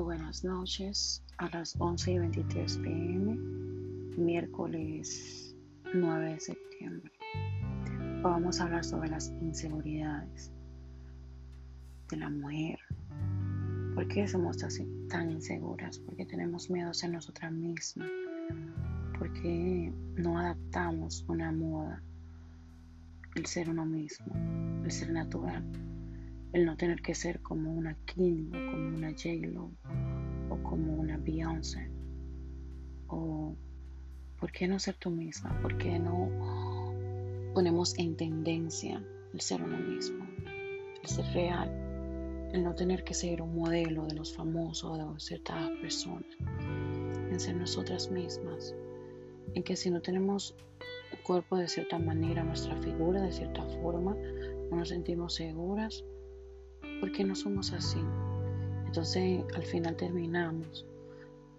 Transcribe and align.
buenas 0.00 0.42
noches 0.42 1.22
a 1.38 1.48
las 1.50 1.74
11 1.78 2.12
y 2.12 2.18
23 2.18 2.78
pm, 2.78 3.36
miércoles 4.16 5.54
9 5.92 6.32
de 6.32 6.40
septiembre. 6.40 7.12
vamos 8.22 8.60
a 8.60 8.64
hablar 8.64 8.84
sobre 8.84 9.10
las 9.10 9.30
inseguridades 9.40 10.50
de 12.10 12.16
la 12.16 12.30
mujer. 12.30 12.78
¿Por 13.94 14.08
qué 14.08 14.26
somos 14.26 14.62
así, 14.64 14.86
tan 15.08 15.30
inseguras? 15.30 15.98
¿Por 15.98 16.16
qué 16.16 16.24
tenemos 16.26 16.70
miedo 16.70 16.90
a 16.90 16.94
ser 16.94 17.10
nosotras 17.10 17.52
mismas? 17.52 18.08
¿Por 19.18 19.32
qué 19.34 19.92
no 20.16 20.38
adaptamos 20.38 21.24
una 21.28 21.52
moda? 21.52 22.02
El 23.34 23.46
ser 23.46 23.68
uno 23.68 23.84
mismo, 23.84 24.34
el 24.84 24.90
ser 24.90 25.10
natural 25.10 25.64
el 26.52 26.66
no 26.66 26.76
tener 26.76 27.00
que 27.02 27.14
ser 27.14 27.40
como 27.40 27.72
una 27.72 27.94
Kim 28.04 28.48
o 28.48 28.70
como 28.70 28.96
una 28.96 29.10
J-Lo 29.10 29.70
o 30.50 30.62
como 30.62 30.94
una 30.94 31.16
Beyoncé. 31.16 31.90
O 33.08 33.56
¿por 34.38 34.52
qué 34.52 34.68
no 34.68 34.78
ser 34.78 34.96
tú 34.96 35.10
misma? 35.10 35.58
¿Por 35.62 35.78
qué 35.78 35.98
no 35.98 36.28
ponemos 37.54 37.98
en 37.98 38.16
tendencia 38.16 39.02
el 39.32 39.40
ser 39.40 39.62
uno 39.62 39.78
mismo? 39.78 40.26
El 41.02 41.08
ser 41.08 41.26
real. 41.32 41.70
El 42.52 42.64
no 42.64 42.74
tener 42.74 43.02
que 43.02 43.14
ser 43.14 43.40
un 43.40 43.54
modelo 43.54 44.06
de 44.06 44.14
los 44.14 44.36
famosos 44.36 44.98
de 44.98 45.20
ciertas 45.20 45.70
personas. 45.80 46.26
En 47.30 47.40
ser 47.40 47.56
nosotras 47.56 48.10
mismas. 48.10 48.74
En 49.54 49.62
que 49.62 49.74
si 49.74 49.90
no 49.90 50.02
tenemos 50.02 50.54
cuerpo 51.22 51.56
de 51.56 51.68
cierta 51.68 51.98
manera, 51.98 52.42
nuestra 52.42 52.76
figura 52.82 53.22
de 53.22 53.32
cierta 53.32 53.62
forma, 53.80 54.14
no 54.70 54.76
nos 54.76 54.88
sentimos 54.88 55.34
seguras, 55.34 56.04
¿Por 57.00 57.12
qué 57.12 57.24
no 57.24 57.34
somos 57.34 57.72
así? 57.72 58.00
Entonces 58.86 59.44
al 59.54 59.62
final 59.64 59.96
terminamos 59.96 60.86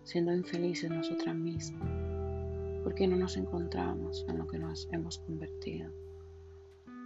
siendo 0.03 0.33
infelices 0.33 0.89
nosotras 0.89 1.35
mismas. 1.35 1.81
¿Por 2.83 2.93
qué 2.95 3.07
no 3.07 3.15
nos 3.15 3.37
encontramos 3.37 4.25
en 4.27 4.37
lo 4.37 4.47
que 4.47 4.59
nos 4.59 4.87
hemos 4.91 5.19
convertido? 5.19 5.89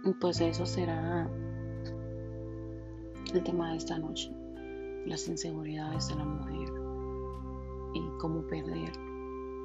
Y 0.04 0.12
pues 0.14 0.40
eso 0.40 0.66
será 0.66 1.28
el 3.32 3.42
tema 3.42 3.70
de 3.72 3.76
esta 3.76 3.98
noche, 3.98 4.30
las 5.06 5.28
inseguridades 5.28 6.08
de 6.08 6.14
la 6.16 6.24
mujer 6.24 6.68
y 7.94 8.18
cómo 8.18 8.46
perder, 8.46 8.92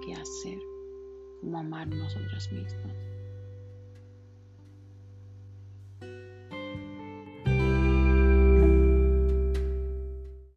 qué 0.05 0.13
hacer, 0.13 0.59
cómo 1.41 1.59
amar 1.59 1.87
nosotras 1.87 2.51
mismas. 2.51 3.12